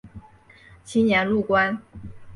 [0.83, 1.79] 其年入关。